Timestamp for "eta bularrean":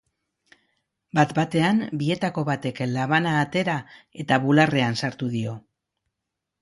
4.25-4.99